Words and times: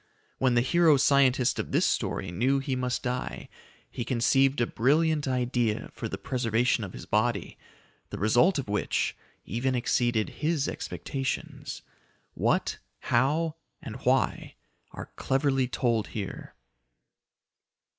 When 0.39 0.55
the 0.55 0.61
hero 0.61 0.97
scientist 0.97 1.59
of 1.59 1.71
this 1.71 1.85
story 1.85 2.31
knew 2.31 2.57
he 2.57 2.75
must 2.75 3.03
die, 3.03 3.49
he 3.91 4.03
conceived 4.03 4.59
a 4.59 4.65
brilliant 4.65 5.27
idea 5.27 5.91
for 5.93 6.07
the 6.09 6.17
preservation 6.17 6.83
of 6.83 6.93
his 6.93 7.05
body, 7.05 7.59
the 8.09 8.17
result 8.17 8.57
of 8.57 8.67
which 8.67 9.15
even 9.45 9.75
exceeded 9.75 10.29
his 10.43 10.67
expectations. 10.67 11.83
What, 12.33 12.79
how, 13.01 13.57
and 13.79 13.97
why 13.97 14.55
are 14.89 15.11
cleverly 15.17 15.67
told 15.67 16.07
here. 16.07 16.55